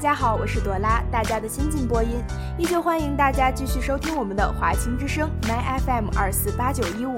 [0.00, 2.24] 大家好，我是朵拉，大家的新晋播音，
[2.56, 7.16] 依旧欢迎大家继续收听我们的华清之声 My FM 二四八九一五。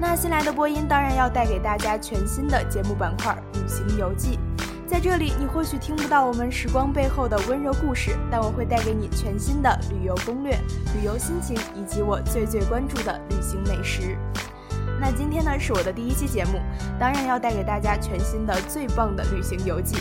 [0.00, 4.36] 那新来的播音当然要带给大家全新的节目板块——旅行游记。
[4.84, 10.58] 在这里，你或许听不到我们时光背后的温柔故事，但我会带给你全新的旅游攻略、
[10.96, 14.18] 旅游心情，以及我最最关注的旅行美食。
[15.00, 16.60] 那今天呢，是我的第一期节目，
[16.98, 19.98] 当然要带给大家全新的最棒的旅行游记。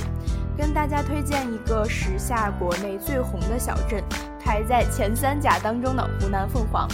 [0.58, 4.04] 跟大家推荐一个时下国内最红的小镇，
[4.44, 6.88] 排在前三甲当中的湖南凤凰。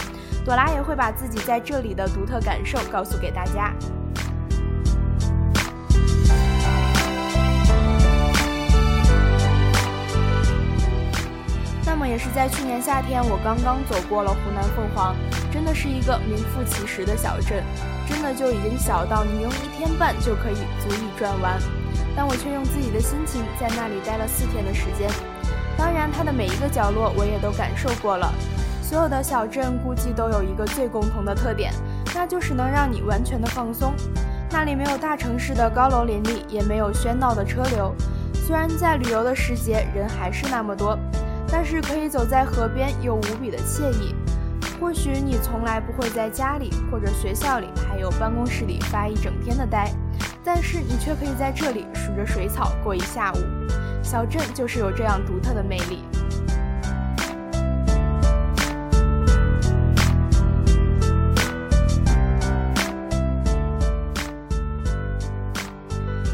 [0.44, 3.72] 朵拉也会把自己在这里的独特感受告诉给大家。
[11.86, 15.16] 那么也是在去年夏天，我刚刚走过了湖南凤凰，
[15.50, 17.64] 真的是一个名副其实的小镇，
[18.06, 21.58] 真的就已经小到你用一天半就可以足以转完。
[22.16, 25.10] 但我却用自己的心情在那里待了四天的时间，
[25.76, 28.32] 当然，它的每一个角落我也都感受过了。
[28.82, 31.72] 所有的小镇估计都有一个最共同的特点，
[32.14, 33.94] 那就是能让你完全的放松。
[34.50, 37.92] 那里没有大城市的高楼林立，也没有喧闹的车流。
[38.34, 40.96] 虽然在旅游的时节人还是那么多，
[41.48, 44.14] 但是可以走在河边又无比的惬意。
[44.80, 49.90] 或许你从来不会在家里或者学校里还有办公室里发一整天的呆。
[50.46, 53.38] 但是你却可以在这里数着水草过一下午，
[54.02, 56.04] 小镇就是有这样独特的魅力。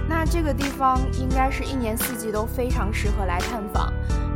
[0.08, 3.92] 那这个地方应该是一年四季都非常适合来探访，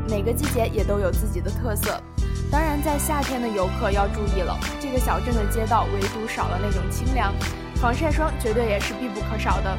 [0.09, 2.01] 每个季节也都有自己的特色。
[2.49, 7.35] 当然，在夏天的游客要注意了，这个小镇的街道唯独少了那种清凉。
[7.85, 9.77] 防晒霜绝对也是必不可少的，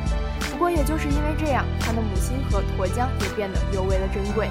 [0.51, 4.47] 不过也就是因为这样，它的母亲河沱江也变得尤为的珍贵。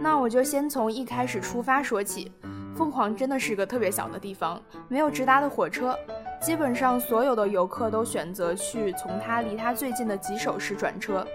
[0.00, 2.30] 那我就先从一开始出发说起，
[2.76, 5.98] 凤凰真的是个特别小的地方，没有直达的火车。
[6.38, 11.26] 基本上所有的游客都选择去从它离它最近的吉首市转车。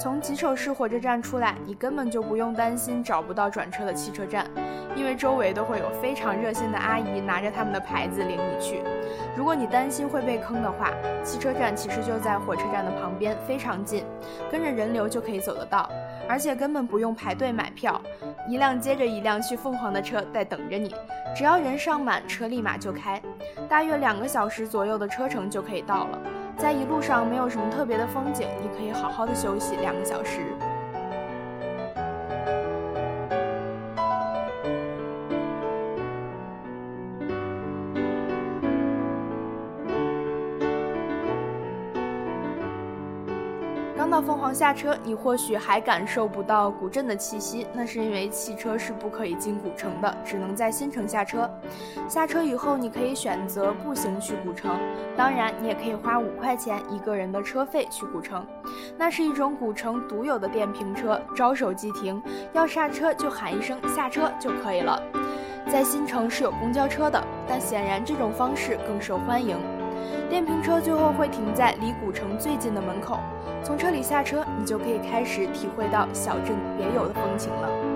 [0.00, 4.44] 从吉首市火车站出来，你根本就不用担心找不到转车的汽车站，
[4.96, 8.82] 因为周围都会有非常热心的阿姨拿着他们的牌子领你去。
[9.36, 10.90] 如果你担心会被坑的话，
[11.22, 14.04] 汽车站其实就在火车站的旁边，非常近，
[14.50, 15.88] 跟着人流就可以走得到，
[16.30, 18.00] 而且根本不用排队买票，
[18.46, 20.94] 一辆接着一辆去凤凰的车在等着你，
[21.34, 23.20] 只要人上满，车立马就开，
[23.68, 26.18] 大约两个小时左右的车程就可以到了。
[26.56, 30.54] 在一路上没有什么特别的风景，你可以好好的休息两个小时。
[44.54, 51.50] 下车，你或许还感受不到古镇的气息，那是因为汽车是不可以进古城的，只能在新城下车。
[52.08, 54.78] 下车以后，你可以选择步行去古城，
[55.16, 58.46] 当然你也可以花五块钱一个人的车费去古城。
[58.96, 62.22] 那是一种古城独有的电瓶车，招手即停，
[62.52, 65.00] 要下车就喊一声下车就可以了。
[65.70, 69.56] 在新城是有公交车的，但显然这种方式更受欢迎。
[70.28, 73.18] 电瓶车最后会停在离古城最近的门口。
[73.62, 77.89] 从车里下车，你就可以开始体会到小镇别有的风情了。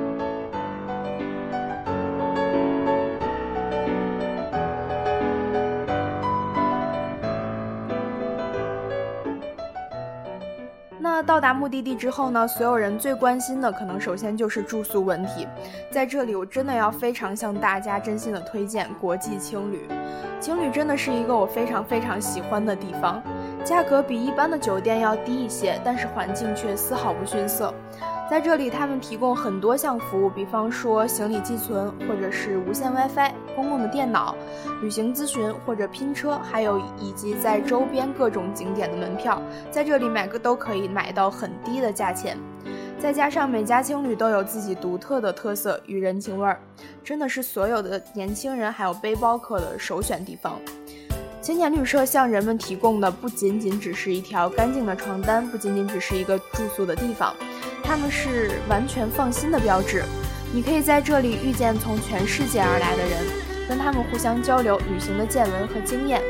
[11.34, 12.46] 到达目的地之后呢？
[12.46, 15.48] 所有人最关心的，可能首先就是住宿问题。
[15.90, 19.88] 在这里，我真的要非常向大家真心的推荐国际青旅。
[20.38, 23.20] 青旅真的是一个我非常非常喜欢的地方。
[23.64, 27.74] 价格比一般的酒店要低一些，但是环境却丝毫不逊色。
[28.30, 34.34] 在这里，他们提供很多项服务，比方说行李寄存，或者是无线 WiFi、公共的电脑、
[34.82, 39.40] 旅行咨询或者拼车，还有以及在周边各种景点的门票，
[39.70, 42.38] 在这里买个都可以买到很低的价钱。
[42.98, 46.58] 再加上每家青旅都有自己独特的特色与人情味儿，
[47.02, 50.58] 真的是所有的年轻人还有背包客的首选地方。
[51.42, 57.34] 青年旅社向人们提供的不仅仅只是一条干净的床单，不仅仅只是一个住宿的地方，
[57.82, 60.02] 他们是完全放心的标志。
[60.54, 66.22] 你可以在这里遇见从全世界而来的人，跟他们互相交流旅行的见闻和经验。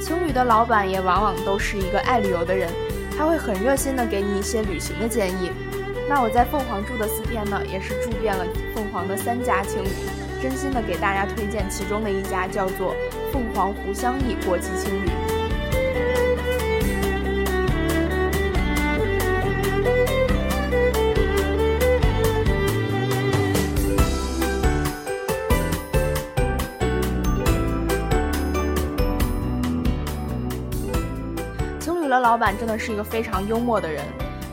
[0.00, 2.68] 情侣的老板也往往都是一个爱旅游的人，
[3.16, 5.50] 他会很热心的给你一些旅行的建议。
[6.08, 8.44] 那我在凤凰住的四天呢，也是住遍了
[8.74, 9.88] 凤凰的三家青旅，
[10.42, 12.94] 真心的给大家推荐其中的一家，叫做。
[13.32, 15.31] 凤凰湖香溢国际青旅。
[32.32, 34.02] 老板真的是一个非常幽默的人，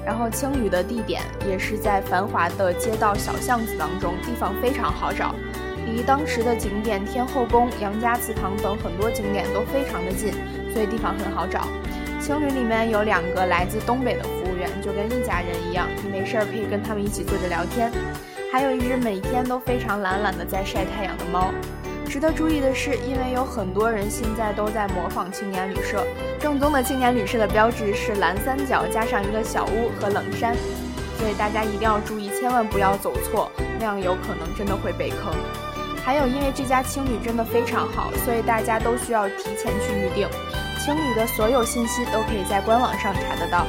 [0.05, 5.33] 然后青旅的地点也是在繁华的街道小巷子当中，地方非常好找。
[5.85, 10.33] 离当时的景点天后宫、杨家祠堂等很多景点都非常的近，
[10.73, 11.69] 所以地方很好找。
[12.19, 17.89] 青旅里面有两个来自东北的服务员，就跟一家人一样，你没事儿可以跟他们一起坐着聊天。
[18.51, 21.49] 还有一只每天都非常懒懒的在晒太阳的猫。
[22.09, 26.03] 值得注意的是，因为有很多人现在都在模仿青年旅社，
[26.39, 30.55] 正宗的青年旅社的标志是蓝三角加上一个小屋和冷山，
[31.19, 35.31] 所以大家一定要注意，千万不要走错，那样有可能真的会被坑。
[36.03, 40.27] 还有，因为这家青旅真的非常好，所以大家都需要提前去预定。
[40.83, 43.67] 青旅的所有信息都可以在官网上查得到。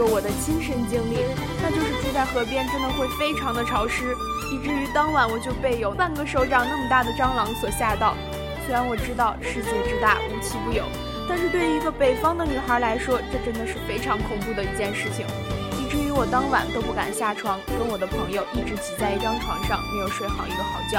[0.00, 1.20] 个我的亲身经历，
[1.60, 4.16] 那就是住在河边真的会非常的潮湿，
[4.50, 8.16] 以至于当晚我就被有半个手掌那么大的蟑螂所吓到。
[8.64, 10.84] 虽然我知道世界之大无奇不有，
[11.28, 15.26] 但是对于一个北方的女孩来说，这真的是非常恐怖的一件事情，
[15.76, 20.96] 以至于我当晚都不敢下床，跟我的朋友一直挤在一张床上，没有睡好一个好觉。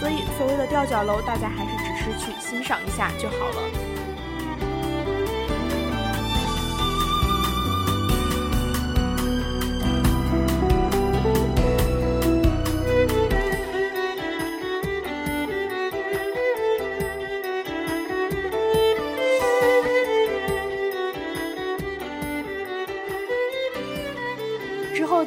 [0.00, 3.93] 所以所谓的吊脚楼，大家还是只是去欣赏一下就好了。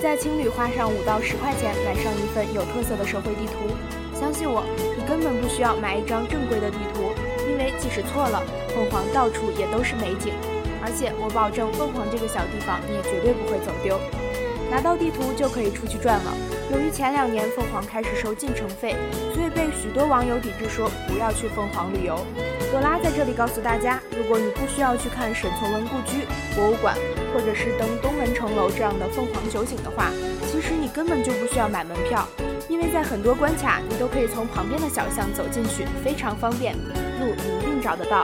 [0.07, 3.75] 在青旅花上五到十块钱买上一份有特色的手绘地图，
[4.17, 4.63] 相信我，
[4.95, 7.11] 你根本不需要买一张正规的地图，
[7.43, 8.41] 因为即使错了，
[8.73, 10.31] 凤凰到处也都是美景，
[10.79, 13.99] 而且我保证凤凰这个小地方你也绝对不会走丢。
[14.71, 16.31] 拿到地图就可以出去转了。
[16.71, 18.95] 由于前两年凤凰开始收进城费，
[19.35, 22.15] 所以被许多网友抵制说不要去凤凰旅游。
[22.71, 26.95] 朵拉在这里告诉大家，如果你不需要去看沈从文故居、博物馆，
[27.33, 30.11] 或者是登东门城楼这样的凤凰酒景的话，
[30.51, 32.27] 其实你根本就不需要买门票，
[32.67, 38.23] 因为在很多关卡你都可以从旁边的小巷走进去，非常方便，路你一定找得到。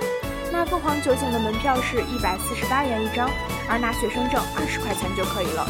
[0.51, 3.29] 那凤凰酒景的门票是一百四十八元一张，
[3.69, 5.65] 而拿学生证二十块钱就可以了。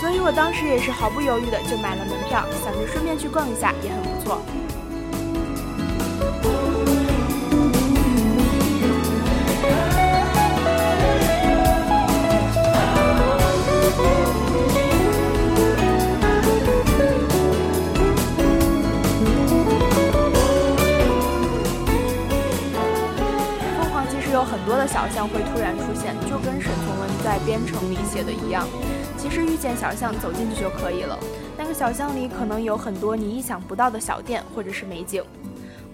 [0.00, 4.42] 所以我当时也是毫不犹豫的就买了门票，想着顺便去逛一下也很不错。
[27.54, 28.66] 编程《》里写的一样。
[29.16, 31.16] 其实遇见小巷走进去就可以了。
[31.56, 35.22] 那个小巷里可能有很多你意想不到的小店或者是美景。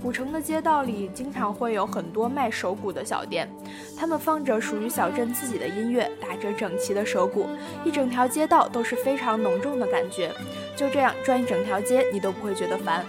[0.02, 3.46] 古城的街道里经常会有很多卖手鼓的小店，
[3.94, 7.46] 他们放着属于小镇自己的音乐，打着整齐的手鼓，
[7.84, 10.32] 一整条街道都是非常浓重的感觉。
[10.74, 13.04] 就这样转一整条街，你都不会觉得烦。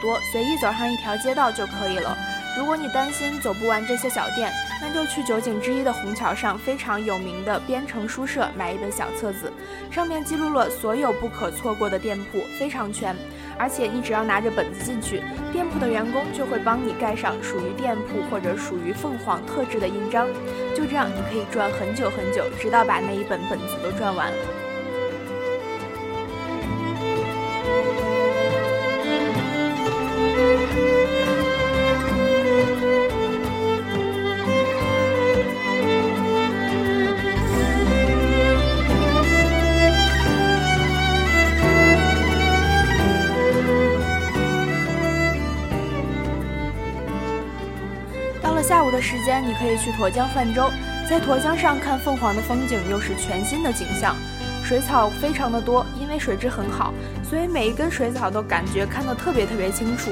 [0.00, 2.16] 多，随意走上一条街道就可以了。
[2.56, 9.52] 如果你担心走不完这些小店，那就去九景之一的虹桥上非常有名的编程书社买一本小册子，
[9.92, 13.14] 上面记录了所有不可错过的店铺，非常全。
[13.56, 20.26] 而且你只要拿着本子进去，店铺的员工就会帮你盖上属于店铺或者属于凤凰特制的印章。
[20.74, 24.32] 就这样，你可以转很久很久，直到把那一本本子都转完。
[49.40, 50.70] 你可以去沱江泛舟，
[51.08, 54.14] 在沱江上看凤凰的风景，又是全新的景象。
[54.64, 56.92] 水草非常的多，因为水质很好，
[57.22, 60.10] 所以每一根水草都感觉看得特别特别清楚。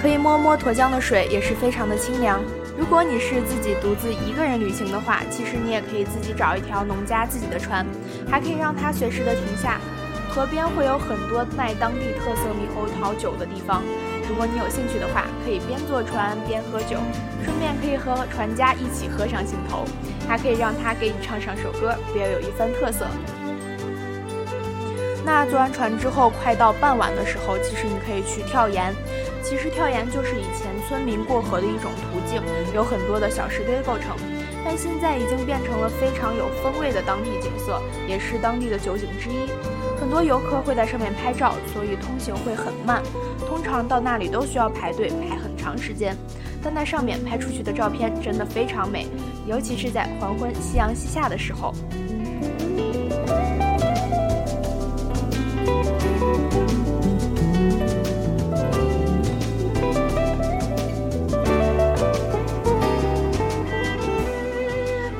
[0.00, 2.40] 可以摸摸沱江的水，也是非常的清凉。
[2.78, 7.84] 如果你是自己独自一个人旅行的话，其实你也可以自己找一条农家自己的船，
[8.30, 9.80] 还可以让它随时的停下。
[10.28, 13.82] 河边会有很多卖当地特色猕猴桃酒的地方。
[14.28, 16.96] 如果你有兴趣的话，可以边坐船边喝酒，
[17.44, 19.84] 顺便可以和船家一起喝上兴头，
[20.28, 23.06] 还可以让他给你唱上首歌，别有一番特色。
[25.24, 28.94] 那坐完船之后，快到傍晚的时候，其实你可以去跳岩。
[29.42, 32.42] 其实跳岩就是以前村民过河的一种途径，
[32.74, 34.16] 有很多的小石堆构成，
[34.64, 39.48] 但现在已经变成了非常有风味的当地景色，也是当地的九景之一。
[39.98, 43.02] 很多游客会在上面拍照，所以通行会很慢。
[43.48, 46.16] 通常到那里都需要排队排很长时间，
[46.62, 49.06] 但在上面拍出去的照片真的非常美，
[49.46, 51.74] 尤其是在黄昏、夕阳西下的时候。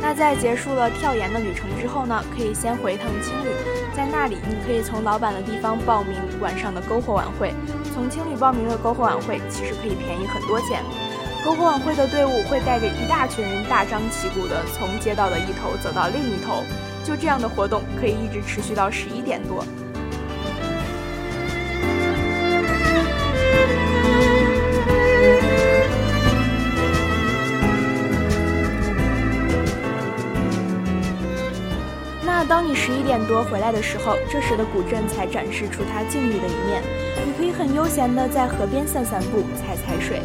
[0.01, 3.49] 那在结束了跳岩的旅程之后呢，可以先回趟青旅，
[3.97, 7.55] 在那里你可以从老板的地方报名晚上的篝火晚会。
[7.95, 10.85] 从青旅报名的篝火晚会其实可以便宜很多钱。
[11.43, 16.63] 篝火晚会的队伍会带着一大群人大张旗鼓地从街道的一头走到另一头，
[17.03, 19.65] 就这样的活动可以一直持续到十一点多。
[32.49, 36.81] 当你十一点多回来的时候，这时的古镇才展示出它静谧的一面。
[37.27, 40.21] 你可以很悠闲地在河边散散步、踩踩水，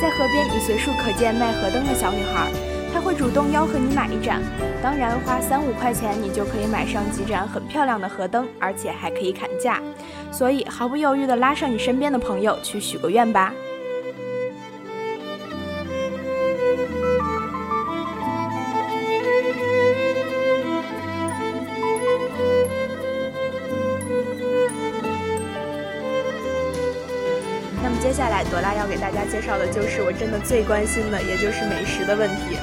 [0.00, 2.50] 在河边你随处可见卖河灯的小女孩，
[2.92, 4.42] 她会主动吆喝你买一盏，
[4.82, 9.80] 当然花三五块钱你就可以买上几盏很漂亮的河灯，而且还可以砍价，
[10.32, 13.54] 所以毫不犹豫地拉上你身边的朋友去许个愿吧。
[28.90, 32.58] 给大家介绍的就是我真的最关心的，也就是美食的问题。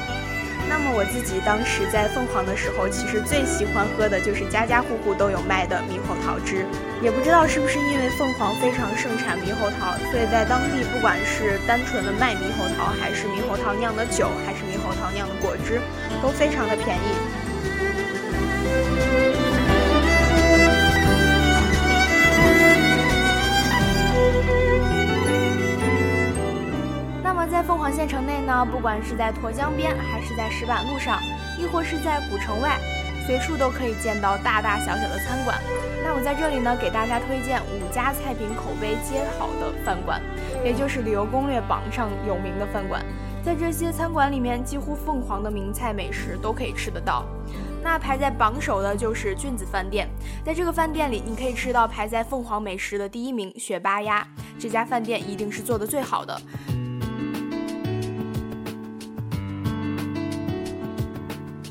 [0.68, 6.68] 那么我自己当时在凤凰的时候，其实最喜欢喝的就是家家户户都有卖的猕猴桃汁。
[7.00, 15.80] 也不知道是不是因为凤凰非常盛产猕猴桃，所以在当地不管是单纯的卖猕猴桃，还是猕猴桃酿的酒，还是猕猴桃酿的果汁，
[16.22, 17.16] 都非常的便宜。
[27.50, 31.20] 在凤凰县城内呢，不管是在沱江边，还是在石板路上，
[31.58, 32.78] 亦或是在古城外，
[33.26, 35.58] 随处都可以见到大大小小的餐馆。
[36.04, 40.22] 那我在这里呢，给大家推荐五家菜品口碑皆好的饭馆，
[40.64, 43.04] 也就是旅游攻略榜上有名的饭馆。
[43.44, 47.26] 在这些餐馆里面，几乎凤凰的名菜美食都可以吃得到。
[47.82, 50.08] 那排在榜首的就是俊子饭店，
[50.44, 54.28] 在这个饭店里，你可以吃到排在凤凰美食的第一名雪巴鸭，
[54.60, 56.40] 这家饭店一定是做的最好的。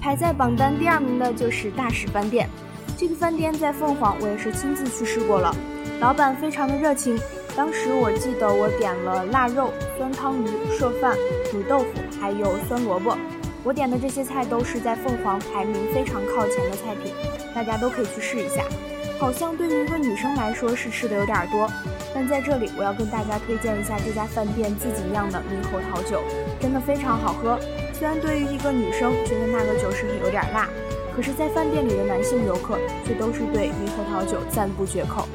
[0.06, 2.48] 排在榜单第二名的就是大使饭店，
[2.96, 5.52] 这个饭店在凤凰，我也是亲自去试过了，
[5.98, 7.18] 老板非常的热情。
[7.56, 10.46] 当时我记得我点了腊肉、酸汤鱼、
[10.78, 11.16] 剩饭、
[11.52, 11.86] 卤豆腐，
[12.20, 13.18] 还有酸萝卜。
[13.64, 17.12] 我点的这些菜都是在凤凰排名非常靠前的菜品，
[17.52, 18.62] 大家都可以去试一下。
[19.18, 21.68] 好像对于一个女生来说是吃的有点多，
[22.14, 26.22] 但在这里我要跟大家推荐一下这家饭店自己酿的猕猴桃酒，
[26.60, 27.58] 真的非常好喝。
[27.98, 30.68] 虽然对于一个女生觉得那个酒是有点辣
[31.14, 35.26] 可是在饭店里的男性游客却都是对猕猴桃酒赞不绝口。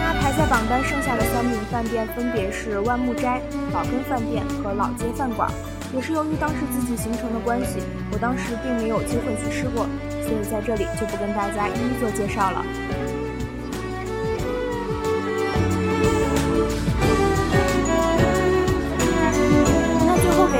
[0.00, 5.52] 那排在榜单剩下的三名饭店分别是万木斋宝根饭店和老街饭馆。
[5.94, 7.80] 也是由于当时自己形成的关系
[8.12, 9.86] 我当时并没有机会去吃过
[10.20, 12.64] 所以在这里就不跟大家一一做介绍了。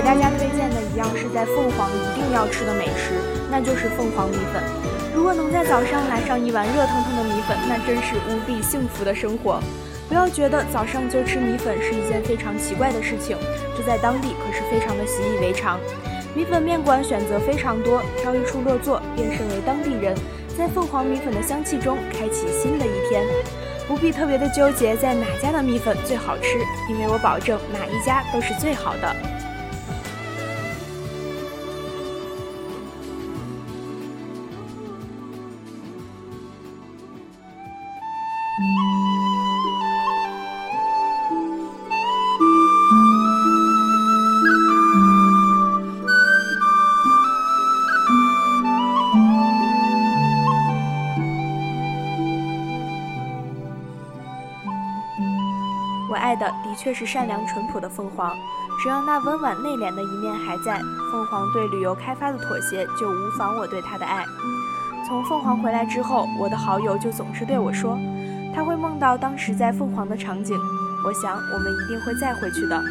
[0.09, 3.13] 大家推荐的一样是在凤凰一定要吃的美食，
[3.51, 4.63] 那就是凤凰米粉。
[5.15, 9.61] 如果能在早上来上一碗热腾腾的米粉，那真是无比幸福的生活。
[10.09, 13.37] 不要觉得早上就吃米粉是一件非常奇怪的事情，
[13.77, 15.79] 这在当地可是非常的习以为常。
[16.35, 20.17] 米粉面馆选择非常多，挑一处落座，便身为当地人，
[20.57, 23.23] 在凤凰米粉的香气中开启新的一天。
[23.87, 26.57] 不必特别的纠结在哪家的米粉最好吃，
[26.89, 29.15] 因为我保证哪一家都是最好的。
[38.59, 38.65] 我
[56.17, 58.35] 爱的确是善良淳朴的凤凰，
[58.83, 60.81] 只要那温婉内敛的一面还在，
[61.13, 64.25] 凤凰对旅游开发的妥协就无妨我对他的爱。
[65.07, 67.97] 从凤凰回来之后，我的好友就总是对我说，
[68.59, 70.59] 他会梦到当时在凤凰的场景。
[71.07, 72.83] 我想我们一定会再回去的。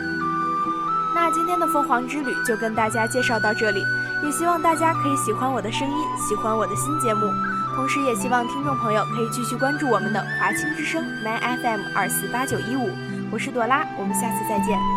[1.13, 3.83] 那今天的凤凰之旅就跟大家介绍到这里，
[4.23, 7.27] 也希望大家可以喜欢我的声音，喜欢我的新节目，
[7.75, 12.89] 同时也希望听众朋友可以继续关注我们的华清之声，My FM 二四八九一五。
[13.29, 14.96] 我是朵拉，我们下次再见。